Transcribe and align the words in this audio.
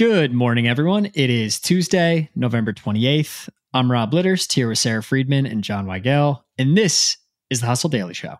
Good 0.00 0.32
morning, 0.32 0.66
everyone. 0.66 1.10
It 1.12 1.28
is 1.28 1.60
Tuesday, 1.60 2.30
November 2.34 2.72
28th. 2.72 3.50
I'm 3.74 3.92
Rob 3.92 4.12
Litterst, 4.12 4.50
here 4.54 4.66
with 4.66 4.78
Sara 4.78 5.02
Friedman 5.02 5.44
and 5.44 5.62
Jon 5.62 5.84
Weigell, 5.84 6.42
and 6.56 6.74
this 6.74 7.18
is 7.50 7.60
the 7.60 7.66
Hustle 7.66 7.90
Daily 7.90 8.14
Show. 8.14 8.38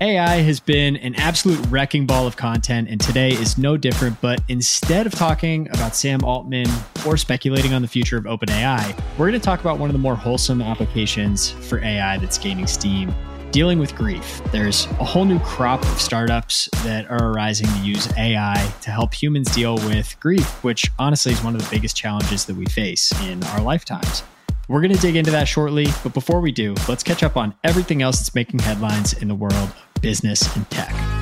AI 0.00 0.36
has 0.36 0.60
been 0.60 0.96
an 0.96 1.14
absolute 1.16 1.62
wrecking 1.66 2.06
ball 2.06 2.26
of 2.26 2.38
content, 2.38 2.88
and 2.88 2.98
today 2.98 3.32
is 3.32 3.58
no 3.58 3.76
different. 3.76 4.18
But 4.22 4.40
instead 4.48 5.06
of 5.06 5.12
talking 5.12 5.68
about 5.74 5.94
Sam 5.94 6.24
Altman 6.24 6.68
or 7.06 7.18
speculating 7.18 7.74
on 7.74 7.82
the 7.82 7.88
future 7.88 8.16
of 8.16 8.24
OpenAI, 8.24 8.98
we're 9.18 9.28
going 9.28 9.38
to 9.38 9.44
talk 9.44 9.60
about 9.60 9.78
one 9.78 9.90
of 9.90 9.92
the 9.92 9.98
more 9.98 10.16
wholesome 10.16 10.62
applications 10.62 11.50
for 11.50 11.84
AI 11.84 12.16
that's 12.16 12.38
gaining 12.38 12.66
steam 12.66 13.14
dealing 13.50 13.78
with 13.78 13.94
grief. 13.94 14.40
There's 14.52 14.86
a 15.00 15.04
whole 15.04 15.24
new 15.24 15.38
crop 15.40 15.82
of 15.82 16.00
startups 16.00 16.68
that 16.84 17.10
are 17.10 17.32
arising 17.32 17.66
to 17.66 17.78
use 17.80 18.10
AI 18.16 18.72
to 18.82 18.90
help 18.90 19.14
humans 19.14 19.54
deal 19.54 19.76
with 19.76 20.18
grief, 20.20 20.62
which 20.62 20.90
honestly 20.98 21.32
is 21.32 21.42
one 21.42 21.54
of 21.54 21.62
the 21.62 21.68
biggest 21.70 21.96
challenges 21.96 22.44
that 22.46 22.56
we 22.56 22.66
face 22.66 23.12
in 23.28 23.42
our 23.44 23.60
lifetimes. 23.60 24.22
We're 24.68 24.82
going 24.82 24.94
to 24.94 25.00
dig 25.00 25.16
into 25.16 25.30
that 25.30 25.48
shortly, 25.48 25.86
but 26.02 26.12
before 26.12 26.40
we 26.40 26.52
do, 26.52 26.74
let's 26.88 27.02
catch 27.02 27.22
up 27.22 27.36
on 27.36 27.54
everything 27.64 28.02
else 28.02 28.18
that's 28.18 28.34
making 28.34 28.60
headlines 28.60 29.14
in 29.14 29.28
the 29.28 29.34
world 29.34 29.54
of 29.54 30.02
business 30.02 30.54
and 30.54 30.68
tech. 30.70 31.17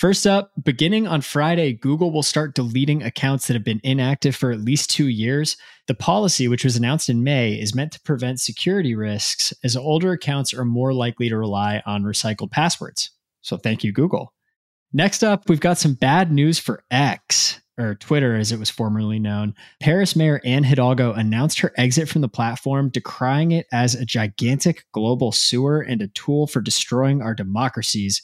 First 0.00 0.26
up, 0.26 0.52
beginning 0.64 1.06
on 1.06 1.20
Friday, 1.20 1.74
Google 1.74 2.10
will 2.10 2.22
start 2.22 2.54
deleting 2.54 3.02
accounts 3.02 3.46
that 3.46 3.52
have 3.52 3.64
been 3.64 3.82
inactive 3.84 4.34
for 4.34 4.50
at 4.50 4.62
least 4.62 4.88
two 4.88 5.08
years. 5.08 5.58
The 5.88 5.94
policy, 5.94 6.48
which 6.48 6.64
was 6.64 6.74
announced 6.74 7.10
in 7.10 7.22
May, 7.22 7.52
is 7.52 7.74
meant 7.74 7.92
to 7.92 8.00
prevent 8.00 8.40
security 8.40 8.94
risks 8.94 9.52
as 9.62 9.76
older 9.76 10.12
accounts 10.12 10.54
are 10.54 10.64
more 10.64 10.94
likely 10.94 11.28
to 11.28 11.36
rely 11.36 11.82
on 11.84 12.02
recycled 12.02 12.50
passwords. 12.50 13.10
So 13.42 13.58
thank 13.58 13.84
you, 13.84 13.92
Google. 13.92 14.32
Next 14.90 15.22
up, 15.22 15.50
we've 15.50 15.60
got 15.60 15.76
some 15.76 15.92
bad 15.92 16.32
news 16.32 16.58
for 16.58 16.82
X 16.90 17.60
or 17.76 17.94
Twitter 17.94 18.36
as 18.36 18.52
it 18.52 18.58
was 18.58 18.70
formerly 18.70 19.18
known, 19.18 19.54
Paris 19.80 20.16
Mayor 20.16 20.40
Anne 20.46 20.64
Hidalgo 20.64 21.12
announced 21.12 21.60
her 21.60 21.74
exit 21.76 22.08
from 22.08 22.22
the 22.22 22.28
platform, 22.28 22.88
decrying 22.88 23.52
it 23.52 23.66
as 23.70 23.94
a 23.94 24.06
gigantic 24.06 24.86
global 24.92 25.30
sewer 25.30 25.82
and 25.82 26.00
a 26.00 26.08
tool 26.08 26.46
for 26.46 26.62
destroying 26.62 27.20
our 27.20 27.34
democracies, 27.34 28.22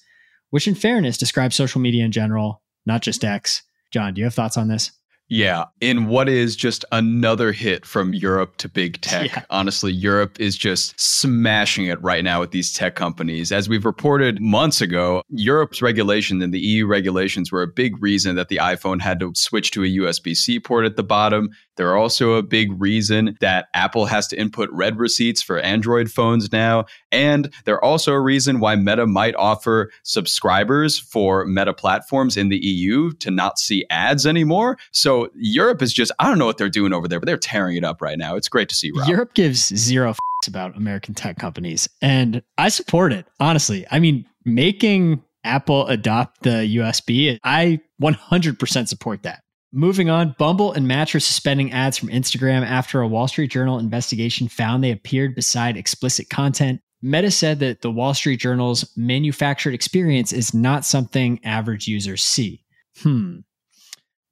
which, 0.51 0.69
in 0.69 0.75
fairness, 0.75 1.19
describes 1.19 1.57
social 1.57 1.81
media 1.81 2.05
in 2.05 2.13
general, 2.13 2.63
not 2.85 3.03
just 3.03 3.23
mm-hmm. 3.23 3.35
X. 3.35 3.63
Jon, 3.93 4.15
do 4.15 4.21
you 4.21 4.25
have 4.25 4.35
thoughts 4.35 4.57
on 4.57 4.69
this? 4.69 4.93
Yeah, 5.29 5.65
in 5.81 6.07
what 6.07 6.29
is 6.29 6.55
just 6.55 6.85
another 6.93 7.51
hit 7.51 7.85
from 7.85 8.15
Europe 8.15 8.59
to 8.59 8.69
big 8.69 9.01
tech. 9.01 9.33
Yeah. 9.33 9.45
Honestly, 9.51 9.93
Europe 9.93 10.39
is 10.39 10.57
just 10.57 10.99
smashing 11.01 11.87
it 11.87 12.01
right 12.01 12.23
now 12.23 12.41
with 12.41 12.53
these 12.53 12.73
tech 12.73 12.95
companies. 12.95 13.51
As 13.51 13.69
we've 13.69 13.85
reported 13.85 14.41
months 14.41 14.81
ago, 14.81 15.23
Europe's 15.29 15.83
regulation 15.83 16.41
and 16.43 16.55
the 16.55 16.61
EU 16.61 16.87
regulations 16.87 17.51
were 17.51 17.63
a 17.63 17.69
big 17.69 18.01
reason 18.01 18.37
that 18.37 18.49
the 18.49 18.59
iPhone 18.59 19.01
had 19.01 19.19
to 19.21 19.33
switch 19.35 19.73
to 19.73 19.83
a 19.83 19.89
USB 19.89 20.37
C 20.37 20.61
port 20.61 20.87
at 20.87 20.97
the 20.97 21.03
bottom. 21.03 21.51
They're 21.77 21.97
also 21.97 22.33
a 22.35 22.43
big 22.43 22.81
reason 22.81 23.37
that 23.41 23.67
Apple 23.75 24.07
has 24.07 24.27
to 24.29 24.41
input 24.41 24.69
red 24.73 24.99
receipts 24.99 25.43
for 25.43 25.59
Android 25.59 26.11
phones 26.11 26.53
now. 26.53 26.87
And 27.13 27.53
they're 27.65 27.83
also 27.83 28.13
a 28.13 28.21
reason 28.21 28.61
why 28.61 28.77
Meta 28.77 29.07
might 29.07 29.35
offer 29.37 29.91
subscribers 30.03 30.99
for 30.99 31.45
Meta 31.47 31.75
platforms 31.75 32.37
in 32.37 32.49
the 32.49 32.59
EU 32.59 33.13
to 33.15 33.31
not 33.31 33.59
see 33.59 33.85
ads 33.91 34.27
anymore. 34.27 34.79
So 34.93 35.29
Europe 35.35 35.83
is 35.83 35.93
just, 35.93 36.13
I 36.19 36.29
don't 36.29 36.39
know 36.39 36.47
what 36.47 36.59
they're 36.59 36.69
doing 36.69 36.93
over 36.93 37.09
there, 37.09 37.21
but 37.21 37.27
they're 37.27 37.37
tearing 37.37 37.77
it 37.77 37.85
up 37.85 38.01
right 38.03 38.19
now. 38.19 38.37
It's 38.37 38.49
great 38.49 38.69
to 38.71 38.75
see. 38.75 38.91
Rob. 38.95 39.09
Europe 39.09 39.35
gives 39.35 39.75
zero 39.77 40.15
about 40.47 40.77
American 40.77 41.15
tech 41.15 41.39
companies. 41.39 41.89
And 42.01 42.43
I 42.57 42.69
support 42.69 43.13
it, 43.13 43.27
honestly. 43.41 43.87
I 43.91 43.99
mean, 43.99 44.27
making 44.45 45.23
Apple 45.45 45.87
adopt 45.87 46.43
the 46.43 46.77
USB, 46.77 47.39
I 47.43 47.81
100% 48.01 48.89
support 48.89 49.23
that. 49.23 49.43
Moving 49.77 50.09
on, 50.09 50.35
Bumble 50.39 50.73
and 50.73 50.89
Match 50.89 51.15
are 51.15 51.21
suspending 51.21 51.71
ads 51.71 51.99
from 51.99 52.09
Instagram 52.09 52.65
after 52.65 53.03
a 53.03 53.07
Wall 53.07 53.29
Street 53.29 53.51
Journal 53.51 53.79
investigation 53.79 54.49
found 54.49 54.83
they 54.83 54.91
appeared 54.91 55.35
beside 55.35 55.77
explicit 55.77 56.31
content. 56.31 56.81
Meta 57.03 57.31
said 57.31 57.59
that 57.59 57.83
the 57.83 57.91
Wall 57.91 58.15
Street 58.15 58.41
Journal's 58.41 58.91
manufactured 58.97 59.75
experience 59.75 60.33
is 60.33 60.55
not 60.55 60.87
something 60.87 61.45
average 61.45 61.87
users 61.87 62.25
see. 62.25 62.65
Hmm. 63.03 63.41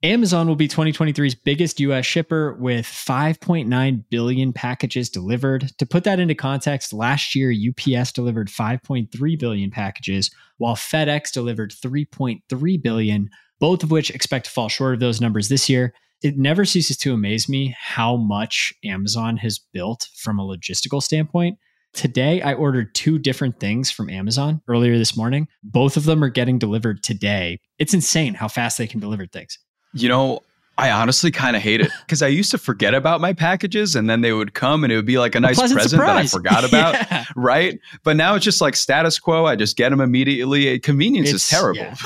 Amazon 0.01 0.47
will 0.47 0.55
be 0.55 0.67
2023's 0.67 1.35
biggest 1.35 1.79
US 1.79 2.07
shipper 2.07 2.55
with 2.55 2.87
5.9 2.87 4.03
billion 4.09 4.51
packages 4.51 5.11
delivered. 5.11 5.71
To 5.77 5.85
put 5.85 6.05
that 6.05 6.19
into 6.19 6.33
context, 6.33 6.91
last 6.91 7.35
year 7.35 7.53
UPS 7.53 8.11
delivered 8.13 8.47
5.3 8.47 9.39
billion 9.39 9.69
packages, 9.69 10.31
while 10.57 10.75
FedEx 10.75 11.31
delivered 11.31 11.71
3.3 11.71 12.81
billion 12.81 13.29
both 13.59 13.83
of 13.83 13.91
which 13.91 14.11
expect 14.11 14.45
to 14.45 14.51
fall 14.51 14.69
short 14.69 14.93
of 14.93 14.99
those 14.99 15.21
numbers 15.21 15.49
this 15.49 15.69
year. 15.69 15.93
It 16.21 16.37
never 16.37 16.65
ceases 16.65 16.97
to 16.97 17.13
amaze 17.13 17.47
me 17.49 17.75
how 17.79 18.15
much 18.15 18.73
Amazon 18.83 19.37
has 19.37 19.59
built 19.59 20.07
from 20.15 20.39
a 20.39 20.43
logistical 20.43 21.01
standpoint. 21.01 21.57
Today, 21.93 22.41
I 22.41 22.53
ordered 22.53 22.93
two 22.93 23.17
different 23.17 23.59
things 23.59 23.89
from 23.89 24.09
Amazon 24.09 24.61
earlier 24.67 24.97
this 24.97 25.15
morning. 25.15 25.47
Both 25.63 25.95
of 25.95 26.03
them 26.03 26.23
are 26.23 26.29
getting 26.29 26.59
delivered 26.59 27.03
today. 27.03 27.59
It's 27.79 27.93
insane 27.93 28.33
how 28.33 28.49
fast 28.49 28.77
they 28.77 28.87
can 28.87 28.99
deliver 28.99 29.25
things. 29.25 29.57
You 29.93 30.09
know, 30.09 30.41
I 30.77 30.91
honestly 30.91 31.31
kind 31.31 31.55
of 31.55 31.61
hate 31.61 31.79
it 31.79 31.89
because 32.05 32.21
I 32.21 32.27
used 32.27 32.51
to 32.51 32.57
forget 32.57 32.93
about 32.93 33.21
my 33.21 33.31
packages 33.31 33.95
and 33.95 34.09
then 34.09 34.19
they 34.19 34.33
would 34.33 34.53
come 34.53 34.83
and 34.83 34.91
it 34.91 34.97
would 34.97 35.05
be 35.05 35.17
like 35.17 35.35
a 35.35 35.39
nice 35.39 35.57
a 35.57 35.61
present 35.61 35.91
surprise. 35.91 36.31
that 36.31 36.37
I 36.37 36.39
forgot 36.39 36.63
about. 36.67 36.93
yeah. 36.95 37.25
Right. 37.35 37.79
But 38.03 38.17
now 38.17 38.35
it's 38.35 38.43
just 38.43 38.59
like 38.59 38.75
status 38.75 39.17
quo. 39.17 39.45
I 39.45 39.55
just 39.55 39.77
get 39.77 39.89
them 39.89 40.01
immediately. 40.01 40.77
Convenience 40.79 41.29
it's, 41.29 41.45
is 41.45 41.49
terrible. 41.49 41.79
Yeah. 41.79 41.95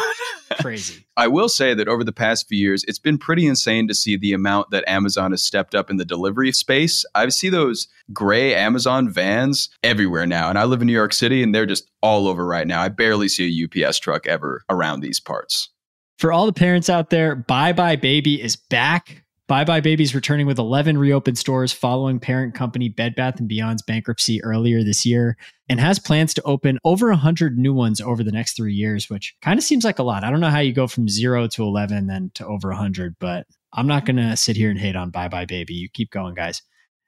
Crazy. 0.60 1.06
I 1.18 1.28
will 1.28 1.50
say 1.50 1.74
that 1.74 1.88
over 1.88 2.04
the 2.04 2.12
past 2.12 2.48
few 2.48 2.58
years, 2.58 2.84
it's 2.86 3.00
been 3.00 3.18
pretty 3.18 3.46
insane 3.46 3.88
to 3.88 3.94
see 3.94 4.16
the 4.18 4.34
amount 4.34 4.72
that 4.72 4.88
Amazon 4.88 5.32
has 5.32 5.44
stepped 5.44 5.76
up 5.76 5.90
in 5.90 5.98
the 5.98 6.06
delivery 6.06 6.52
space. 6.52 7.06
I 7.16 7.28
see 7.30 7.50
those 7.50 7.88
gray 8.14 8.56
Amazon 8.56 9.10
vans 9.10 9.70
everywhere 9.84 10.26
now. 10.26 10.50
And 10.50 10.58
I 10.58 10.64
live 10.64 10.82
in 10.82 10.88
New 10.88 10.94
York 10.94 11.14
City 11.14 11.44
and 11.44 11.54
they're 11.54 11.66
just 11.66 11.90
all 12.02 12.28
over 12.28 12.46
right 12.46 12.68
now. 12.68 12.82
I 12.82 12.90
barely 12.90 13.28
see 13.28 13.48
a 13.50 13.88
UPS 13.88 14.00
truck 14.00 14.28
ever 14.28 14.64
around 14.70 15.02
these 15.02 15.20
parts. 15.20 15.70
For 16.18 16.34
all 16.34 16.46
the 16.46 16.54
parents 16.54 16.90
out 16.90 17.10
there, 17.12 17.36
Buybuy 17.36 18.02
Baby 18.02 18.42
is 18.42 18.56
back. 18.56 19.24
Buybuy 19.50 19.82
Baby's 19.82 20.14
returning 20.14 20.46
with 20.46 20.60
11 20.60 21.00
reopened 21.00 21.40
stores 21.40 21.74
following 21.74 22.20
parent 22.20 22.54
company 22.54 22.88
Bed 22.88 23.16
Bath 23.16 23.42
& 23.42 23.48
Beyond's 23.48 23.82
bankruptcy 23.82 24.44
earlier 24.44 24.84
this 24.84 25.08
year 25.08 25.38
and 25.68 25.80
has 25.80 25.98
plans 25.98 26.36
to 26.36 26.44
open 26.44 26.78
over 26.84 27.10
100 27.10 27.58
new 27.58 27.74
ones 27.74 28.00
over 28.00 28.24
the 28.24 28.32
next 28.32 28.58
3 28.58 28.72
years, 28.72 29.10
which 29.10 29.36
kind 29.42 29.58
of 29.58 29.64
seems 29.64 29.84
like 29.84 29.98
a 29.98 30.04
lot. 30.04 30.24
I 30.24 30.30
don't 30.30 30.40
know 30.40 30.52
how 30.52 30.60
you 30.60 30.72
go 30.72 30.86
from 30.86 31.10
0 31.10 31.48
to 31.48 31.64
11 31.64 32.06
then 32.06 32.30
to 32.36 32.46
over 32.46 32.70
100, 32.70 33.16
but 33.20 33.48
I'm 33.74 33.88
not 33.88 34.06
going 34.06 34.18
to 34.18 34.38
sit 34.38 34.56
here 34.56 34.70
and 34.70 34.80
hate 34.80 34.96
on 34.96 35.12
Buybuy 35.12 35.48
Baby. 35.48 35.74
You 35.74 35.90
keep 35.90 36.12
going, 36.12 36.36
guys. 36.36 36.62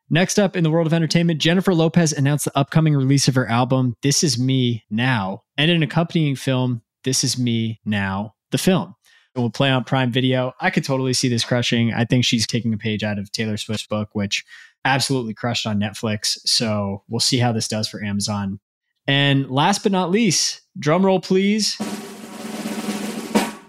Next 0.09 0.39
up 0.39 0.55
in 0.55 0.63
the 0.63 0.71
world 0.71 0.87
of 0.87 0.93
entertainment, 0.93 1.39
Jennifer 1.39 1.75
Lopez 1.75 2.11
announced 2.11 2.45
the 2.45 2.57
upcoming 2.57 2.95
release 2.95 3.27
of 3.27 3.35
her 3.35 3.47
album 3.47 3.93
This 4.01 4.23
Is 4.23 4.39
Me 4.39 4.83
Now 4.89 5.43
and 5.59 5.69
an 5.69 5.83
accompanying 5.83 6.35
film 6.35 6.81
This 7.03 7.23
Is 7.23 7.37
Me 7.37 7.79
Now, 7.85 8.33
the 8.49 8.57
film 8.57 8.95
will 9.35 9.49
play 9.49 9.69
on 9.69 9.83
Prime 9.83 10.11
Video. 10.11 10.53
I 10.59 10.69
could 10.69 10.83
totally 10.83 11.13
see 11.13 11.29
this 11.29 11.43
crushing. 11.43 11.93
I 11.93 12.05
think 12.05 12.25
she's 12.25 12.45
taking 12.45 12.73
a 12.73 12.77
page 12.77 13.03
out 13.03 13.17
of 13.17 13.31
Taylor 13.31 13.57
Swift's 13.57 13.87
book, 13.87 14.09
which 14.13 14.43
absolutely 14.83 15.33
crushed 15.33 15.65
on 15.65 15.79
Netflix. 15.79 16.37
So 16.45 17.03
we'll 17.07 17.19
see 17.19 17.37
how 17.37 17.51
this 17.51 17.67
does 17.67 17.87
for 17.87 18.03
Amazon. 18.03 18.59
And 19.07 19.49
last 19.49 19.83
but 19.83 19.91
not 19.91 20.11
least, 20.11 20.61
drum 20.77 21.05
roll 21.05 21.19
please. 21.19 21.77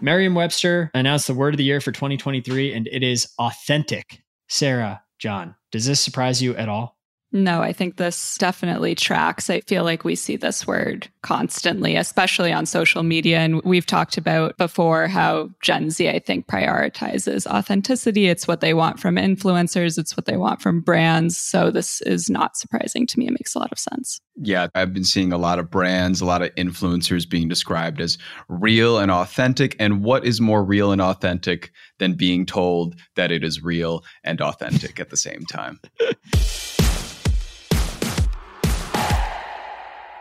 Merriam 0.01 0.35
Webster 0.35 0.91
announced 0.95 1.29
the 1.29 1.35
word 1.35 1.55
of 1.55 1.59
the 1.59 1.65
year 1.65 1.81
for 1.81 1.93
2023, 1.93 2.73
and 2.73 2.89
it 2.89 3.05
is 3.05 3.29
authentic. 3.39 4.23
Sara, 4.49 5.03
Jon, 5.19 5.55
does 5.71 5.87
this 5.87 6.01
surprise 6.01 6.43
you 6.43 6.57
at 6.57 6.69
all? 6.69 6.99
No, 7.33 7.63
I 7.63 7.73
think 7.73 7.97
this 7.97 8.37
definitely 8.37 8.95
tracks. 8.95 9.49
I 9.49 9.61
feel 9.63 9.85
like 9.85 10.05
we 10.05 10.15
see 10.15 10.37
this 10.37 10.67
word 10.67 11.09
constantly, 11.23 11.97
especially 11.97 12.53
on 12.53 12.67
social 12.67 13.03
media. 13.03 13.39
And 13.39 13.63
we've 13.63 13.87
talked 13.87 14.19
about 14.19 14.59
before 14.59 15.09
how 15.09 15.49
Gen 15.63 15.91
Z, 15.91 16.11
I 16.11 16.19
think, 16.19 16.47
prioritizes 16.47 17.47
authenticity. 17.47 18.27
It's 18.27 18.47
what 18.47 18.61
they 18.61 18.75
want 18.75 19.01
from 19.01 19.17
influencers, 19.17 19.99
it's 19.99 20.15
what 20.15 20.27
they 20.27 20.37
want 20.37 20.61
from 20.61 20.83
brands. 20.83 21.39
So 21.39 21.71
this 21.71 22.03
is 22.03 22.29
not 22.29 22.57
surprising 22.59 23.07
to 23.07 23.19
me. 23.19 23.29
It 23.29 23.33
makes 23.33 23.55
a 23.55 23.59
lot 23.59 23.73
of 23.73 23.79
sense. 23.79 24.21
Yeah, 24.37 24.69
I've 24.75 24.93
been 24.93 25.05
seeing 25.05 25.33
a 25.33 25.39
lot 25.39 25.59
of 25.59 25.71
brands, 25.71 26.21
a 26.21 26.27
lot 26.27 26.43
of 26.43 26.55
influencers 26.57 27.29
being 27.29 27.49
described 27.49 28.01
as 28.01 28.19
real 28.49 28.99
and 28.99 29.11
authentic. 29.11 29.75
And 29.79 30.05
what 30.05 30.27
is 30.27 30.41
more 30.41 30.63
real 30.63 30.93
and 30.93 31.01
authentic 31.01 31.73
than 31.99 32.15
being 32.15 32.45
told 32.45 32.95
that 33.17 33.33
it 33.33 33.43
is 33.43 33.63
real 33.63 34.05
and 34.23 34.41
authentic 34.43 35.01
at 35.01 35.09
the 35.09 35.17
same 35.17 35.47
time? 35.47 35.81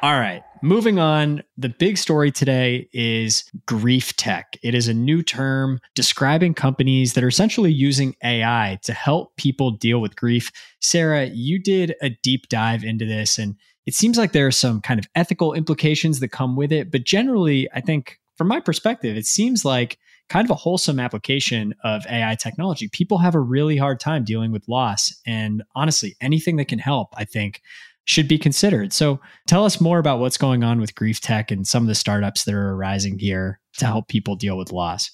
All 0.03 0.19
right, 0.19 0.41
moving 0.63 0.97
on. 0.97 1.43
The 1.59 1.69
big 1.69 1.95
story 1.95 2.31
today 2.31 2.89
is 2.91 3.43
grief 3.67 4.17
tech. 4.17 4.57
It 4.63 4.73
is 4.73 4.87
a 4.87 4.95
new 4.95 5.21
term 5.21 5.79
describing 5.93 6.55
companies 6.55 7.13
that 7.13 7.23
are 7.23 7.27
essentially 7.27 7.71
using 7.71 8.15
AI 8.23 8.79
to 8.81 8.93
help 8.93 9.35
people 9.35 9.69
deal 9.69 10.01
with 10.01 10.15
grief. 10.15 10.51
Sara, 10.79 11.25
you 11.25 11.61
did 11.61 11.93
a 12.01 12.09
deep 12.09 12.49
dive 12.49 12.83
into 12.83 13.05
this, 13.05 13.37
and 13.37 13.55
it 13.85 13.93
seems 13.93 14.17
like 14.17 14.31
there 14.31 14.47
are 14.47 14.51
some 14.51 14.81
kind 14.81 14.99
of 14.99 15.05
ethical 15.13 15.53
implications 15.53 16.19
that 16.19 16.29
come 16.29 16.55
with 16.55 16.71
it. 16.71 16.89
But 16.89 17.03
generally, 17.03 17.69
I 17.71 17.81
think 17.81 18.19
from 18.37 18.47
my 18.47 18.59
perspective, 18.59 19.15
it 19.15 19.27
seems 19.27 19.63
like 19.63 19.99
kind 20.29 20.47
of 20.47 20.51
a 20.51 20.55
wholesome 20.55 20.99
application 20.99 21.75
of 21.83 22.07
AI 22.09 22.33
technology. 22.35 22.87
People 22.87 23.19
have 23.19 23.35
a 23.35 23.39
really 23.39 23.77
hard 23.77 23.99
time 23.99 24.23
dealing 24.23 24.51
with 24.51 24.67
loss. 24.67 25.13
And 25.27 25.61
honestly, 25.75 26.15
anything 26.21 26.55
that 26.55 26.69
can 26.69 26.79
help, 26.79 27.09
I 27.15 27.25
think, 27.25 27.61
should 28.05 28.27
be 28.27 28.37
considered. 28.37 28.93
So 28.93 29.19
tell 29.47 29.65
us 29.65 29.79
more 29.79 29.99
about 29.99 30.19
what's 30.19 30.37
going 30.37 30.63
on 30.63 30.79
with 30.79 30.95
grief 30.95 31.21
tech 31.21 31.51
and 31.51 31.67
some 31.67 31.83
of 31.83 31.87
the 31.87 31.95
startups 31.95 32.43
that 32.43 32.53
are 32.53 32.73
arising 32.73 33.19
here 33.19 33.59
to 33.77 33.85
help 33.85 34.07
people 34.07 34.35
deal 34.35 34.57
with 34.57 34.71
loss. 34.71 35.11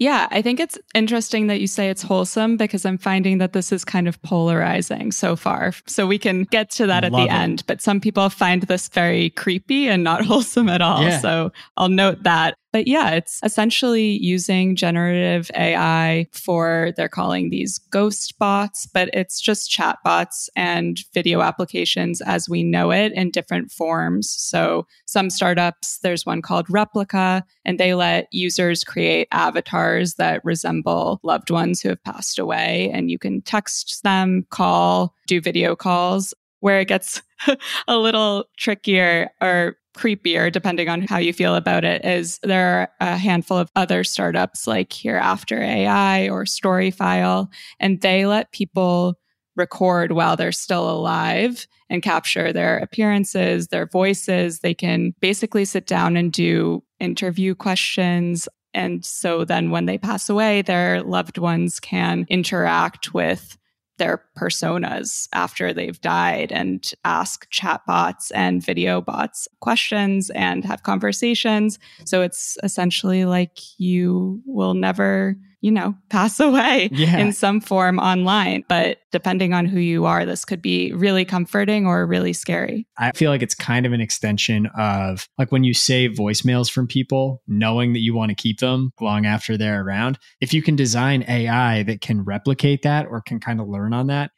Yeah, 0.00 0.28
I 0.30 0.40
think 0.40 0.60
it's 0.60 0.78
interesting 0.94 1.48
that 1.48 1.60
you 1.60 1.66
say 1.66 1.90
it's 1.90 2.00
wholesome 2.00 2.56
because 2.56 2.86
I'm 2.86 2.96
finding 2.96 3.36
that 3.36 3.52
this 3.52 3.70
is 3.70 3.84
kind 3.84 4.08
of 4.08 4.20
polarizing 4.22 5.12
so 5.12 5.36
far. 5.36 5.74
So 5.86 6.06
we 6.06 6.18
can 6.18 6.44
get 6.44 6.70
to 6.72 6.86
that 6.86 7.04
at 7.04 7.12
Love 7.12 7.28
the 7.28 7.34
it. 7.34 7.36
end. 7.36 7.64
But 7.66 7.82
some 7.82 8.00
people 8.00 8.30
find 8.30 8.62
this 8.62 8.88
very 8.88 9.28
creepy 9.28 9.88
and 9.88 10.02
not 10.02 10.24
wholesome 10.24 10.70
at 10.70 10.80
all. 10.80 11.02
Yeah. 11.02 11.18
So 11.18 11.52
I'll 11.76 11.90
note 11.90 12.22
that. 12.22 12.56
But 12.72 12.86
yeah, 12.86 13.10
it's 13.10 13.40
essentially 13.42 14.18
using 14.22 14.76
generative 14.76 15.50
AI 15.54 16.28
for, 16.32 16.92
they're 16.96 17.08
calling 17.08 17.50
these 17.50 17.78
ghost 17.90 18.38
bots, 18.38 18.86
but 18.86 19.10
it's 19.12 19.40
just 19.40 19.70
chat 19.70 19.98
bots 20.04 20.48
and 20.54 20.98
video 21.12 21.40
applications 21.40 22.20
as 22.20 22.48
we 22.48 22.62
know 22.62 22.92
it 22.92 23.12
in 23.12 23.30
different 23.30 23.72
forms. 23.72 24.30
So 24.30 24.86
some 25.06 25.30
startups, 25.30 25.98
there's 25.98 26.24
one 26.24 26.42
called 26.42 26.68
Replika, 26.68 27.42
and 27.64 27.78
they 27.78 27.94
let 27.94 28.28
users 28.30 28.84
create 28.84 29.26
avatars 29.32 30.14
that 30.14 30.44
resemble 30.44 31.20
loved 31.24 31.50
ones 31.50 31.80
who 31.80 31.88
have 31.88 32.02
passed 32.04 32.38
away. 32.38 32.90
And 32.92 33.10
you 33.10 33.18
can 33.18 33.42
text 33.42 34.02
them, 34.04 34.46
call, 34.50 35.14
do 35.26 35.40
video 35.40 35.74
calls. 35.74 36.34
Where 36.60 36.80
it 36.80 36.88
gets 36.88 37.22
a 37.88 37.96
little 37.96 38.44
trickier 38.58 39.30
or 39.40 39.78
creepier, 39.96 40.50
depending 40.50 40.88
on 40.88 41.02
how 41.02 41.18
you 41.18 41.32
feel 41.32 41.54
about 41.54 41.84
it, 41.84 42.04
is 42.04 42.38
there 42.42 42.90
are 43.00 43.12
a 43.12 43.16
handful 43.16 43.58
of 43.58 43.70
other 43.76 44.04
startups 44.04 44.66
like 44.66 44.92
Hereafter 44.92 45.60
AI 45.60 46.28
or 46.28 46.44
Storyfile, 46.44 47.48
and 47.78 48.00
they 48.00 48.26
let 48.26 48.52
people 48.52 49.18
record 49.56 50.12
while 50.12 50.36
they're 50.36 50.52
still 50.52 50.88
alive 50.90 51.66
and 51.88 52.02
capture 52.02 52.52
their 52.52 52.78
appearances, 52.78 53.68
their 53.68 53.86
voices. 53.86 54.60
They 54.60 54.74
can 54.74 55.12
basically 55.20 55.64
sit 55.64 55.86
down 55.86 56.16
and 56.16 56.32
do 56.32 56.82
interview 57.00 57.54
questions. 57.54 58.48
And 58.72 59.04
so 59.04 59.44
then 59.44 59.70
when 59.70 59.86
they 59.86 59.98
pass 59.98 60.28
away, 60.28 60.62
their 60.62 61.02
loved 61.02 61.36
ones 61.36 61.80
can 61.80 62.26
interact 62.28 63.12
with 63.12 63.58
their 64.00 64.24
personas 64.34 65.28
after 65.34 65.74
they've 65.74 66.00
died 66.00 66.50
and 66.50 66.92
ask 67.04 67.48
chatbots 67.52 68.32
and 68.34 68.64
video 68.64 69.02
bots 69.02 69.46
questions 69.60 70.30
and 70.30 70.64
have 70.64 70.82
conversations. 70.84 71.78
So 72.06 72.22
it's 72.22 72.56
essentially 72.62 73.26
like 73.26 73.58
you 73.78 74.40
will 74.46 74.72
never 74.72 75.36
you 75.60 75.70
know, 75.70 75.94
pass 76.08 76.40
away 76.40 76.88
yeah. 76.92 77.18
in 77.18 77.32
some 77.32 77.60
form 77.60 77.98
online. 77.98 78.64
But 78.68 78.98
depending 79.12 79.52
on 79.52 79.66
who 79.66 79.78
you 79.78 80.06
are, 80.06 80.24
this 80.24 80.44
could 80.44 80.62
be 80.62 80.92
really 80.92 81.24
comforting 81.24 81.86
or 81.86 82.06
really 82.06 82.32
scary. 82.32 82.86
I 82.98 83.12
feel 83.12 83.30
like 83.30 83.42
it's 83.42 83.54
kind 83.54 83.86
of 83.86 83.92
an 83.92 84.00
extension 84.00 84.66
of 84.76 85.28
like 85.38 85.52
when 85.52 85.64
you 85.64 85.74
save 85.74 86.12
voicemails 86.12 86.70
from 86.70 86.86
people, 86.86 87.42
knowing 87.46 87.92
that 87.92 88.00
you 88.00 88.14
want 88.14 88.30
to 88.30 88.34
keep 88.34 88.60
them 88.60 88.92
long 89.00 89.26
after 89.26 89.56
they're 89.56 89.82
around. 89.82 90.18
If 90.40 90.54
you 90.54 90.62
can 90.62 90.76
design 90.76 91.24
AI 91.28 91.82
that 91.84 92.00
can 92.00 92.24
replicate 92.24 92.82
that 92.82 93.06
or 93.06 93.20
can 93.20 93.40
kind 93.40 93.60
of 93.60 93.68
learn 93.68 93.92
on 93.92 94.06
that, 94.08 94.30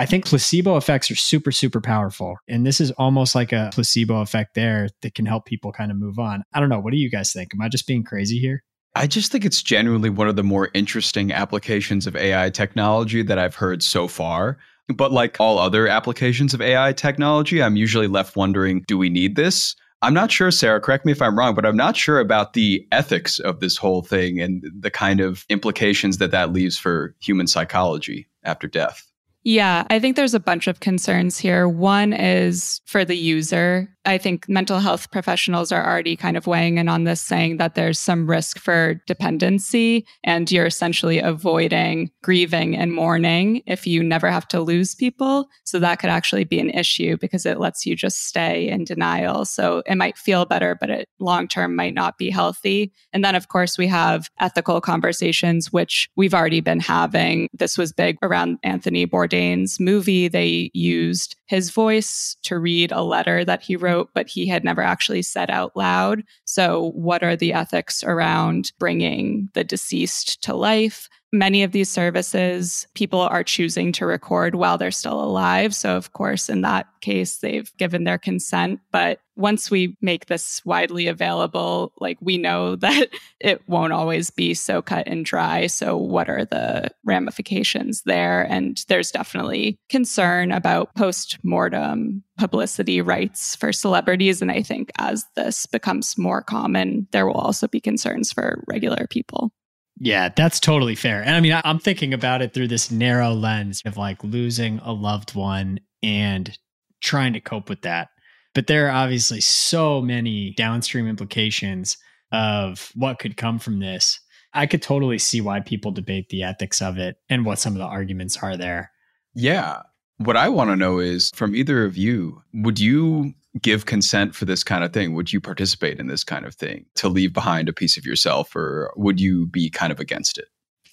I 0.00 0.06
think 0.06 0.26
placebo 0.26 0.76
effects 0.76 1.10
are 1.10 1.16
super, 1.16 1.50
super 1.50 1.80
powerful. 1.80 2.36
And 2.46 2.64
this 2.64 2.80
is 2.80 2.92
almost 2.92 3.34
like 3.34 3.52
a 3.52 3.70
placebo 3.72 4.20
effect 4.20 4.54
there 4.54 4.88
that 5.02 5.14
can 5.14 5.26
help 5.26 5.44
people 5.44 5.72
kind 5.72 5.90
of 5.90 5.96
move 5.96 6.20
on. 6.20 6.44
I 6.54 6.60
don't 6.60 6.68
know. 6.68 6.78
What 6.78 6.92
do 6.92 6.98
you 6.98 7.10
guys 7.10 7.32
think? 7.32 7.52
Am 7.52 7.60
I 7.60 7.68
just 7.68 7.88
being 7.88 8.04
crazy 8.04 8.38
here? 8.38 8.62
I 8.94 9.06
just 9.06 9.30
think 9.30 9.44
it's 9.44 9.62
genuinely 9.62 10.10
one 10.10 10.28
of 10.28 10.36
the 10.36 10.42
more 10.42 10.70
interesting 10.74 11.32
applications 11.32 12.06
of 12.06 12.16
AI 12.16 12.50
technology 12.50 13.22
that 13.22 13.38
I've 13.38 13.54
heard 13.54 13.82
so 13.82 14.08
far. 14.08 14.58
But 14.94 15.12
like 15.12 15.38
all 15.38 15.58
other 15.58 15.86
applications 15.86 16.54
of 16.54 16.62
AI 16.62 16.92
technology, 16.94 17.62
I'm 17.62 17.76
usually 17.76 18.08
left 18.08 18.36
wondering 18.36 18.84
do 18.88 18.96
we 18.96 19.10
need 19.10 19.36
this? 19.36 19.76
I'm 20.00 20.14
not 20.14 20.30
sure, 20.30 20.50
Sara, 20.50 20.80
correct 20.80 21.04
me 21.04 21.12
if 21.12 21.20
I'm 21.20 21.36
wrong, 21.36 21.54
but 21.54 21.66
I'm 21.66 21.76
not 21.76 21.96
sure 21.96 22.20
about 22.20 22.52
the 22.52 22.86
ethics 22.92 23.40
of 23.40 23.60
this 23.60 23.76
whole 23.76 24.02
thing 24.02 24.40
and 24.40 24.64
the 24.78 24.92
kind 24.92 25.20
of 25.20 25.44
implications 25.48 26.18
that 26.18 26.30
that 26.30 26.52
leaves 26.52 26.78
for 26.78 27.16
human 27.20 27.48
psychology 27.48 28.28
after 28.44 28.68
death. 28.68 29.04
Yeah, 29.42 29.86
I 29.90 29.98
think 29.98 30.14
there's 30.14 30.34
a 30.34 30.40
bunch 30.40 30.66
of 30.66 30.80
concerns 30.80 31.38
here. 31.38 31.68
One 31.68 32.12
is 32.12 32.80
for 32.84 33.04
the 33.04 33.16
user. 33.16 33.88
I 34.08 34.16
think 34.16 34.48
mental 34.48 34.78
health 34.78 35.10
professionals 35.10 35.70
are 35.70 35.86
already 35.86 36.16
kind 36.16 36.38
of 36.38 36.46
weighing 36.46 36.78
in 36.78 36.88
on 36.88 37.04
this, 37.04 37.20
saying 37.20 37.58
that 37.58 37.74
there's 37.74 38.00
some 38.00 38.28
risk 38.28 38.58
for 38.58 38.94
dependency 39.06 40.06
and 40.24 40.50
you're 40.50 40.64
essentially 40.64 41.18
avoiding 41.18 42.10
grieving 42.22 42.74
and 42.74 42.94
mourning 42.94 43.62
if 43.66 43.86
you 43.86 44.02
never 44.02 44.30
have 44.30 44.48
to 44.48 44.62
lose 44.62 44.94
people. 44.94 45.48
So 45.64 45.78
that 45.80 45.98
could 45.98 46.08
actually 46.08 46.44
be 46.44 46.58
an 46.58 46.70
issue 46.70 47.18
because 47.18 47.44
it 47.44 47.60
lets 47.60 47.84
you 47.84 47.94
just 47.94 48.26
stay 48.26 48.68
in 48.68 48.84
denial. 48.84 49.44
So 49.44 49.82
it 49.84 49.96
might 49.96 50.16
feel 50.16 50.46
better, 50.46 50.74
but 50.80 50.88
it 50.88 51.08
long 51.18 51.46
term 51.46 51.76
might 51.76 51.92
not 51.92 52.16
be 52.16 52.30
healthy. 52.30 52.92
And 53.12 53.22
then, 53.22 53.34
of 53.34 53.48
course, 53.48 53.76
we 53.76 53.88
have 53.88 54.30
ethical 54.40 54.80
conversations, 54.80 55.70
which 55.70 56.08
we've 56.16 56.34
already 56.34 56.60
been 56.60 56.80
having. 56.80 57.48
This 57.52 57.76
was 57.76 57.92
big 57.92 58.16
around 58.22 58.58
Anthony 58.62 59.06
Bourdain's 59.06 59.78
movie. 59.78 60.28
They 60.28 60.70
used 60.72 61.36
his 61.44 61.70
voice 61.70 62.36
to 62.44 62.58
read 62.58 62.92
a 62.92 63.02
letter 63.02 63.44
that 63.44 63.62
he 63.62 63.76
wrote, 63.76 63.97
but 64.14 64.28
he 64.28 64.46
had 64.46 64.64
never 64.64 64.82
actually 64.82 65.22
said 65.22 65.50
out 65.50 65.76
loud. 65.76 66.22
So, 66.44 66.90
what 66.94 67.22
are 67.22 67.36
the 67.36 67.52
ethics 67.52 68.02
around 68.04 68.72
bringing 68.78 69.48
the 69.54 69.64
deceased 69.64 70.42
to 70.42 70.54
life? 70.54 71.08
Many 71.32 71.62
of 71.62 71.72
these 71.72 71.90
services, 71.90 72.86
people 72.94 73.20
are 73.20 73.44
choosing 73.44 73.92
to 73.92 74.06
record 74.06 74.54
while 74.54 74.78
they're 74.78 74.90
still 74.90 75.22
alive. 75.22 75.74
So, 75.74 75.94
of 75.94 76.14
course, 76.14 76.48
in 76.48 76.62
that 76.62 76.86
case, 77.02 77.38
they've 77.38 77.70
given 77.76 78.04
their 78.04 78.16
consent. 78.16 78.80
But 78.92 79.20
once 79.36 79.70
we 79.70 79.94
make 80.00 80.26
this 80.26 80.64
widely 80.64 81.06
available, 81.06 81.92
like 82.00 82.16
we 82.22 82.38
know 82.38 82.76
that 82.76 83.08
it 83.40 83.62
won't 83.68 83.92
always 83.92 84.30
be 84.30 84.54
so 84.54 84.80
cut 84.80 85.06
and 85.06 85.24
dry. 85.24 85.66
So, 85.66 85.98
what 85.98 86.30
are 86.30 86.46
the 86.46 86.88
ramifications 87.04 88.02
there? 88.02 88.42
And 88.50 88.82
there's 88.88 89.10
definitely 89.10 89.78
concern 89.90 90.50
about 90.50 90.94
post 90.94 91.38
mortem 91.42 92.24
publicity 92.38 93.02
rights 93.02 93.54
for 93.54 93.70
celebrities. 93.72 94.40
And 94.40 94.50
I 94.50 94.62
think 94.62 94.90
as 94.98 95.26
this 95.36 95.66
becomes 95.66 96.16
more 96.16 96.40
common, 96.40 97.06
there 97.12 97.26
will 97.26 97.34
also 97.34 97.68
be 97.68 97.80
concerns 97.80 98.32
for 98.32 98.64
regular 98.66 99.06
people. 99.10 99.52
Yeah, 100.00 100.28
that's 100.34 100.60
totally 100.60 100.94
fair. 100.94 101.22
And 101.22 101.34
I 101.34 101.40
mean, 101.40 101.58
I'm 101.64 101.78
thinking 101.78 102.14
about 102.14 102.42
it 102.42 102.54
through 102.54 102.68
this 102.68 102.90
narrow 102.90 103.32
lens 103.32 103.82
of 103.84 103.96
like 103.96 104.22
losing 104.22 104.78
a 104.80 104.92
loved 104.92 105.34
one 105.34 105.80
and 106.02 106.56
trying 107.00 107.32
to 107.32 107.40
cope 107.40 107.68
with 107.68 107.82
that. 107.82 108.08
But 108.54 108.66
there 108.66 108.86
are 108.86 108.92
obviously 108.92 109.40
so 109.40 110.00
many 110.00 110.52
downstream 110.56 111.08
implications 111.08 111.96
of 112.32 112.90
what 112.94 113.18
could 113.18 113.36
come 113.36 113.58
from 113.58 113.80
this. 113.80 114.20
I 114.54 114.66
could 114.66 114.82
totally 114.82 115.18
see 115.18 115.40
why 115.40 115.60
people 115.60 115.90
debate 115.90 116.28
the 116.28 116.42
ethics 116.42 116.80
of 116.80 116.98
it 116.98 117.16
and 117.28 117.44
what 117.44 117.58
some 117.58 117.74
of 117.74 117.78
the 117.78 117.84
arguments 117.84 118.36
are 118.36 118.56
there. 118.56 118.90
Yeah. 119.34 119.82
What 120.18 120.36
I 120.36 120.48
want 120.48 120.70
to 120.70 120.76
know 120.76 120.98
is 120.98 121.30
from 121.34 121.54
either 121.54 121.84
of 121.84 121.96
you, 121.96 122.42
would 122.52 122.80
you 122.80 123.34
give 123.62 123.86
consent 123.86 124.34
for 124.34 124.44
this 124.44 124.64
kind 124.64 124.82
of 124.82 124.92
thing? 124.92 125.14
Would 125.14 125.32
you 125.32 125.40
participate 125.40 126.00
in 126.00 126.08
this 126.08 126.24
kind 126.24 126.44
of 126.44 126.54
thing 126.54 126.86
to 126.96 127.08
leave 127.08 127.32
behind 127.32 127.68
a 127.68 127.72
piece 127.72 127.96
of 127.96 128.04
yourself, 128.04 128.54
or 128.56 128.92
would 128.96 129.20
you 129.20 129.46
be 129.46 129.70
kind 129.70 129.92
of 129.92 130.00
against 130.00 130.36
it? 130.36 130.46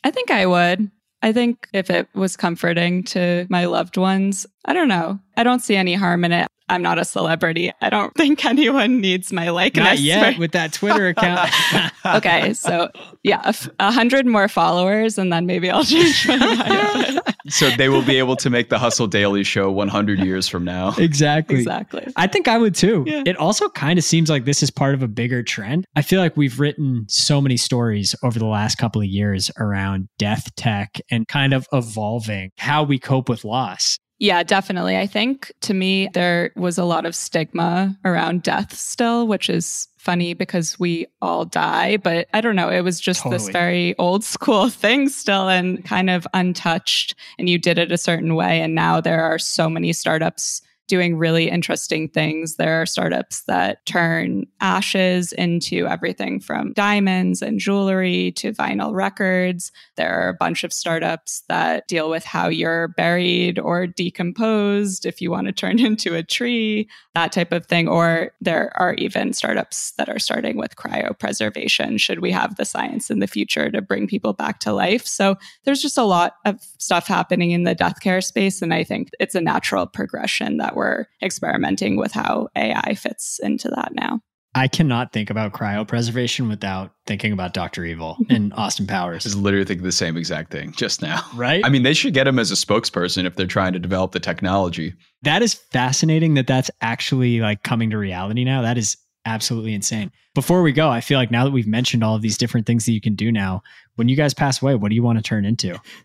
I 0.04 0.12
think 0.12 0.30
I 0.30 0.46
would. 0.46 0.92
I 1.24 1.34
think 1.34 1.68
if 1.74 1.90
it 1.90 2.08
was 2.14 2.38
comforting 2.38 3.04
to 3.06 3.48
my 3.50 3.66
loved 3.66 3.98
ones, 3.98 4.46
I 4.66 4.74
don't 4.74 4.88
know. 4.88 5.20
I 5.36 5.44
don't 5.44 5.60
see 5.60 5.76
any 5.76 5.96
harm 5.96 6.24
in 6.24 6.32
it. 6.32 6.48
I'm 6.68 6.82
not 6.82 6.98
a 6.98 7.06
celebrity. 7.06 7.72
I 7.82 7.90
don't 7.90 8.14
think 8.16 8.44
anyone 8.44 9.00
needs 9.00 9.32
my 9.32 9.50
likeness. 9.50 9.86
Not 9.86 10.00
yet 10.00 10.40
with 10.40 10.52
that 10.54 10.74
Twitter 10.74 11.10
account. 11.10 11.52
okay, 12.06 12.54
so 12.54 12.90
yeah, 13.24 13.52
a 13.80 13.92
hundred 13.92 14.26
more 14.26 14.48
followers, 14.48 15.18
and 15.18 15.32
then 15.32 15.46
maybe 15.46 15.70
I'll 15.70 15.84
change 15.86 16.28
my 16.28 16.38
mind. 16.38 17.22
so 17.50 17.70
they 17.72 17.90
will 17.90 18.02
be 18.02 18.18
able 18.18 18.36
to 18.38 18.50
make 18.50 18.70
the 18.70 18.80
Hustle 18.80 19.08
Daily 19.08 19.44
show 19.44 19.72
100 19.72 20.20
years 20.20 20.48
from 20.48 20.66
now. 20.66 20.94
Exactly. 20.98 21.60
Exactly. 21.60 22.08
I 22.16 22.28
think 22.28 22.48
I 22.48 22.58
would 22.58 22.74
too. 22.74 23.04
Yeah. 23.06 23.24
It 23.26 23.38
also 23.38 23.70
kind 23.70 24.00
of 24.00 24.06
seems 24.06 24.30
like 24.30 24.46
this 24.46 24.64
is 24.64 24.72
part 24.72 24.96
of 24.96 25.04
a 25.04 25.08
bigger 25.08 25.44
trend. 25.44 25.86
I 25.96 26.02
feel 26.02 26.20
like 26.20 26.36
we've 26.36 26.60
written 26.60 27.06
so 27.08 27.42
many 27.42 27.58
stories 27.58 28.16
over 28.24 28.40
the 28.40 28.46
last 28.48 28.78
couple 28.78 29.02
of 29.02 29.08
years 29.08 29.52
around 29.60 30.08
death 30.18 30.54
tech 30.56 31.00
and 31.12 31.28
kind 31.28 31.54
of 31.54 31.68
evolving 31.72 32.52
how 32.58 32.84
we 32.84 32.98
cope 32.98 33.30
with 33.30 33.46
loss. 33.46 34.00
Yeah, 34.18 34.44
definitely. 34.44 34.98
I 34.98 35.08
think 35.08 35.52
to 35.62 35.74
me, 35.74 36.10
there 36.14 36.52
was 36.56 36.78
a 36.78 36.86
lot 36.86 37.06
of 37.06 37.16
stigma 37.16 37.98
around 38.06 38.44
death 38.44 38.74
still, 38.74 39.28
which 39.28 39.50
is 39.50 39.90
funny 39.98 40.34
because 40.34 40.80
we 40.80 41.08
all 41.22 41.44
die. 41.44 41.98
But 41.98 42.28
I 42.34 42.40
don't 42.40 42.56
know. 42.56 42.70
It 42.70 42.82
was 42.82 43.02
just 43.02 43.24
totally. 43.24 43.38
this 43.38 43.50
very 43.50 43.96
old 43.98 44.24
school 44.36 44.70
thing 44.70 45.10
still 45.10 45.50
and 45.50 45.84
kind 45.84 46.10
of 46.10 46.26
untouched. 46.34 47.16
And 47.38 47.50
you 47.50 47.58
did 47.58 47.78
it 47.78 47.92
a 47.92 47.98
certain 47.98 48.36
way. 48.36 48.62
And 48.62 48.74
now 48.74 49.02
there 49.02 49.24
are 49.24 49.40
so 49.40 49.70
many 49.70 49.92
startups 49.92 50.62
doing 50.88 51.18
really 51.18 51.50
interesting 51.50 52.08
things. 52.08 52.56
There 52.56 52.82
are 52.82 52.86
startups 52.86 53.44
that 53.44 53.86
turn 53.86 54.46
ashes 54.62 55.32
into 55.34 55.88
everything 55.88 56.40
from 56.40 56.74
diamonds 56.74 57.42
and 57.42 57.60
jewelry 57.60 58.32
to 58.34 58.54
vinyl 58.54 58.94
records. 58.94 59.72
There 59.96 60.14
are 60.14 60.30
a 60.30 60.34
bunch 60.34 60.64
of 60.64 60.72
startups 60.72 61.44
that 61.50 61.88
deal 61.88 62.10
with 62.10 62.24
how 62.24 62.50
you're 62.50 62.90
buried 62.90 63.58
or 63.58 63.88
decomposed 63.88 65.06
if 65.06 65.22
you 65.22 65.32
want 65.32 65.48
to 65.48 65.54
turn 65.54 65.80
into 65.86 66.16
a 66.16 66.24
tree, 66.24 66.88
that 67.16 67.32
type 67.32 67.52
of 67.52 67.66
thing. 67.66 67.88
Or 67.88 68.32
there 68.42 68.72
are 68.76 68.94
even 68.96 69.34
startups 69.34 69.94
that 69.94 70.10
are 70.10 70.20
starting 70.20 70.58
with 70.58 70.76
cryopreservation. 70.76 72.00
Should 72.00 72.20
we 72.20 72.32
have 72.32 72.56
the 72.56 72.66
science 72.66 73.10
in 73.10 73.20
the 73.20 73.28
future 73.28 73.72
to 73.72 73.82
bring 73.82 74.08
people 74.08 74.34
back 74.34 74.60
to 74.62 74.74
life? 74.74 75.06
So 75.08 75.36
there's 75.64 75.82
just 75.82 75.98
a 75.98 76.04
lot 76.04 76.36
of 76.46 76.62
stuff 76.78 77.08
happening 77.08 77.52
in 77.52 77.64
the 77.64 77.76
death 77.76 78.02
care 78.02 78.22
space. 78.22 78.62
And 78.62 78.74
I 78.74 78.84
think 78.84 79.10
it's 79.20 79.36
a 79.36 79.42
natural 79.42 79.88
progression 79.88 80.58
that 80.58 80.75
we're 80.76 81.06
experimenting 81.22 81.98
with 81.98 82.12
how 82.12 82.50
AI 82.56 82.96
fits 82.96 83.40
into 83.42 83.70
that 83.70 83.94
now. 83.94 84.22
I 84.58 84.70
cannot 84.70 85.12
think 85.12 85.30
about 85.30 85.52
cryopreservation 85.52 86.48
without 86.48 86.94
thinking 87.06 87.34
about 87.34 87.54
Dr. 87.54 87.84
Evil 87.84 88.16
mm-hmm. 88.22 88.34
and 88.34 88.54
Austin 88.54 88.88
Powers. 88.88 89.26
I 89.26 89.30
was 89.30 89.36
literally 89.36 89.66
thinking 89.66 89.84
the 89.84 89.92
same 89.92 90.16
exact 90.16 90.50
thing 90.50 90.72
just 90.72 91.02
now. 91.02 91.22
Right? 91.36 91.64
I 91.66 91.70
mean, 91.70 91.84
they 91.84 91.94
should 91.94 92.14
get 92.14 92.26
him 92.26 92.40
as 92.40 92.52
a 92.52 92.56
spokesperson 92.56 93.26
if 93.26 93.36
they're 93.36 93.48
trying 93.48 93.74
to 93.74 93.80
develop 93.80 94.14
the 94.14 94.20
technology. 94.22 94.94
That 95.24 95.42
is 95.42 95.54
fascinating 95.54 96.36
that 96.36 96.48
that's 96.48 96.72
actually 96.80 97.42
like 97.42 97.64
coming 97.64 97.90
to 97.90 97.98
reality 97.98 98.46
now. 98.46 98.62
That 98.62 98.78
is 98.78 98.96
absolutely 99.26 99.74
insane. 99.74 100.12
Before 100.34 100.62
we 100.62 100.72
go, 100.72 100.90
I 100.90 101.02
feel 101.02 101.20
like 101.20 101.32
now 101.32 101.44
that 101.44 101.52
we've 101.52 101.68
mentioned 101.68 102.04
all 102.04 102.16
of 102.16 102.22
these 102.22 102.38
different 102.38 102.66
things 102.66 102.86
that 102.86 102.94
you 102.94 103.02
can 103.02 103.16
do 103.16 103.34
now, 103.34 103.62
when 103.96 104.08
you 104.08 104.16
guys 104.16 104.34
pass 104.34 104.62
away, 104.62 104.76
what 104.76 104.90
do 104.90 104.96
you 104.96 105.04
want 105.04 105.18
to 105.18 105.24
turn 105.24 105.44
into? 105.44 105.78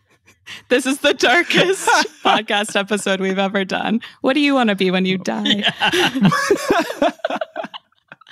This 0.69 0.85
is 0.85 0.99
the 0.99 1.13
darkest 1.13 1.87
podcast 2.23 2.75
episode 2.75 3.19
we've 3.19 3.39
ever 3.39 3.65
done. 3.65 4.01
What 4.21 4.33
do 4.33 4.39
you 4.39 4.53
want 4.53 4.69
to 4.69 4.75
be 4.75 4.91
when 4.91 5.05
you 5.05 5.17
die? 5.17 5.63
Yeah. 5.93 6.29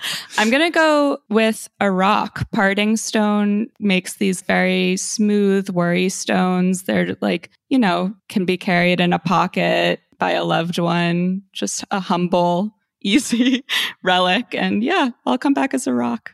I'm 0.37 0.49
going 0.49 0.63
to 0.63 0.69
go 0.69 1.19
with 1.29 1.69
a 1.79 1.91
rock. 1.91 2.49
Parting 2.51 2.97
stone 2.97 3.67
makes 3.79 4.15
these 4.15 4.41
very 4.41 4.97
smooth 4.97 5.69
worry 5.69 6.09
stones. 6.09 6.83
They're 6.83 7.17
like, 7.21 7.49
you 7.69 7.79
know, 7.79 8.13
can 8.29 8.45
be 8.45 8.57
carried 8.57 8.99
in 8.99 9.13
a 9.13 9.19
pocket 9.19 10.01
by 10.17 10.31
a 10.31 10.43
loved 10.43 10.79
one, 10.79 11.43
just 11.53 11.83
a 11.91 11.99
humble, 11.99 12.75
easy 13.01 13.63
relic. 14.03 14.53
And 14.53 14.83
yeah, 14.83 15.09
I'll 15.25 15.37
come 15.37 15.53
back 15.53 15.73
as 15.73 15.87
a 15.87 15.93
rock. 15.93 16.31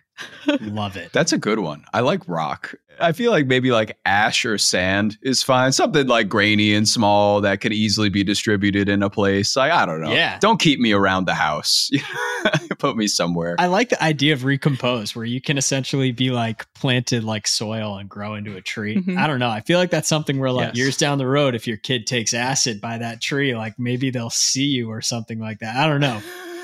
Love 0.62 0.96
it. 0.96 1.12
That's 1.12 1.34
a 1.34 1.38
good 1.38 1.60
one. 1.60 1.86
I 1.94 2.02
like 2.02 2.28
rock. 2.28 2.76
I 3.00 3.12
feel 3.12 3.32
like 3.32 3.48
maybe 3.48 3.72
like 3.72 3.98
ash 4.06 4.46
or 4.46 4.58
sand 4.58 5.18
is 5.22 5.44
fine. 5.44 5.72
Something 5.72 6.08
like 6.08 6.30
grainy 6.30 6.74
and 6.74 6.88
small 6.88 7.42
that 7.42 7.62
could 7.62 7.74
easily 7.74 8.10
be 8.10 8.24
distributed 8.24 8.90
in 8.90 9.04
a 9.04 9.10
place. 9.10 9.56
Like, 9.56 9.72
I 9.72 9.86
don't 9.86 10.02
know. 10.02 10.14
Yeah. 10.14 10.40
Don't 10.40 10.60
keep 10.60 10.80
me 10.80 10.94
around 10.94 11.26
the 11.26 11.34
house. 11.34 11.90
Put 12.80 12.96
me 12.96 13.08
somewhere. 13.08 13.56
I 13.60 13.68
like 13.68 13.90
the 13.90 14.02
idea 14.02 14.34
of 14.34 14.44
recompose 14.44 15.16
where 15.16 15.26
you 15.26 15.42
can 15.42 15.58
essentially 15.58 16.12
be 16.12 16.32
like 16.32 16.72
planted 16.74 17.24
like 17.24 17.48
soil 17.48 17.98
and 17.98 18.10
grow 18.10 18.36
into 18.36 18.56
a 18.56 18.62
tree. 18.62 18.98
Mm-hmm. 18.98 19.18
I 19.18 19.28
don't 19.28 19.40
know. 19.40 19.50
I 19.50 19.62
feel 19.62 19.80
like 19.80 19.92
that's 19.92 20.10
something 20.10 20.40
where 20.40 20.52
like 20.52 20.70
yes. 20.70 20.78
years 20.78 20.98
down 20.98 21.18
the 21.18 21.28
road, 21.28 21.56
if 21.56 21.68
your 21.68 21.78
kid 21.78 22.08
takes 22.08 22.34
acid 22.34 22.82
by 22.82 22.98
that 22.98 23.22
tree, 23.22 23.56
like 23.56 23.78
maybe 23.78 24.10
they'll 24.10 24.30
see 24.30 24.66
you 24.66 24.90
or 24.90 25.02
something 25.02 25.40
like 25.40 25.60
that. 25.60 25.76
I 25.76 25.88
don't 25.88 26.02
know. 26.02 26.22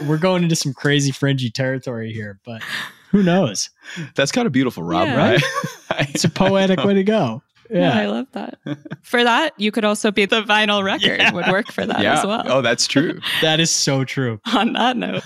We're 0.07 0.17
going 0.17 0.43
into 0.43 0.55
some 0.55 0.73
crazy 0.73 1.11
fringy 1.11 1.51
territory 1.51 2.11
here, 2.11 2.39
but 2.43 2.63
who 3.11 3.21
knows? 3.21 3.69
That's 4.15 4.31
kind 4.31 4.45
of 4.45 4.53
beautiful, 4.53 4.83
Rob, 4.83 5.07
yeah. 5.07 5.17
right? 5.17 5.43
it's 6.09 6.23
a 6.23 6.29
poetic 6.29 6.83
way 6.83 6.93
to 6.93 7.03
go. 7.03 7.43
Yeah. 7.69 7.95
yeah. 7.95 8.01
I 8.01 8.05
love 8.07 8.27
that. 8.31 8.57
For 9.01 9.23
that, 9.23 9.53
you 9.57 9.71
could 9.71 9.85
also 9.85 10.11
be 10.11 10.25
the 10.25 10.41
vinyl 10.41 10.83
record 10.83 11.19
yeah. 11.19 11.31
would 11.33 11.47
work 11.47 11.71
for 11.71 11.85
that 11.85 12.01
yeah. 12.01 12.19
as 12.19 12.25
well. 12.25 12.43
Oh, 12.45 12.61
that's 12.61 12.87
true. 12.87 13.19
that 13.41 13.59
is 13.59 13.69
so 13.69 14.03
true. 14.05 14.39
On 14.53 14.73
that 14.73 14.97
note. 14.97 15.23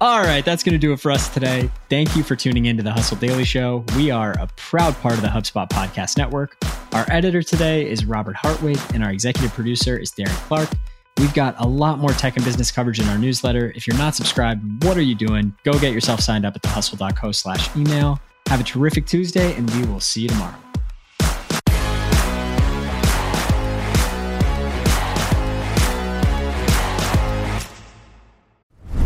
All 0.00 0.22
right, 0.22 0.44
that's 0.44 0.62
going 0.62 0.74
to 0.74 0.78
do 0.78 0.92
it 0.92 1.00
for 1.00 1.10
us 1.10 1.28
today. 1.28 1.70
Thank 1.88 2.14
you 2.14 2.22
for 2.22 2.36
tuning 2.36 2.66
in 2.66 2.76
to 2.76 2.82
the 2.82 2.92
Hustle 2.92 3.16
Daily 3.16 3.44
Show. 3.44 3.84
We 3.96 4.10
are 4.10 4.32
a 4.32 4.48
proud 4.56 4.94
part 4.96 5.14
of 5.14 5.22
the 5.22 5.28
HubSpot 5.28 5.68
Podcast 5.70 6.18
Network. 6.18 6.58
Our 6.94 7.04
editor 7.10 7.42
today 7.42 7.90
is 7.90 8.04
Robert 8.04 8.36
Hartwig, 8.36 8.78
and 8.94 9.02
our 9.02 9.10
executive 9.10 9.52
producer 9.52 9.98
is 9.98 10.12
Darren 10.12 10.28
Clarke. 10.46 10.70
We've 11.16 11.34
got 11.34 11.56
a 11.58 11.66
lot 11.66 11.98
more 11.98 12.10
tech 12.10 12.36
and 12.36 12.44
business 12.44 12.70
coverage 12.70 13.00
in 13.00 13.08
our 13.08 13.18
newsletter. 13.18 13.72
If 13.74 13.88
you're 13.88 13.96
not 13.96 14.14
subscribed, 14.14 14.84
what 14.84 14.96
are 14.96 15.02
you 15.02 15.16
doing? 15.16 15.52
Go 15.64 15.72
get 15.72 15.92
yourself 15.92 16.20
signed 16.20 16.46
up 16.46 16.54
at 16.54 16.62
thehustle.co 16.62 17.32
slash 17.32 17.74
email. 17.74 18.20
Have 18.46 18.60
a 18.60 18.62
terrific 18.62 19.06
Tuesday, 19.06 19.56
and 19.56 19.68
we 19.74 19.84
will 19.86 19.98
see 19.98 20.20
you 20.20 20.28
tomorrow. 20.28 20.54